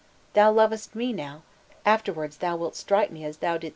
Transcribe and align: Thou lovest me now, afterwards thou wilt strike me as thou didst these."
Thou 0.33 0.49
lovest 0.51 0.95
me 0.95 1.13
now, 1.13 1.43
afterwards 1.85 2.37
thou 2.37 2.55
wilt 2.57 2.75
strike 2.75 3.11
me 3.11 3.23
as 3.23 3.37
thou 3.37 3.59
didst 3.59 3.61
these." 3.63 3.69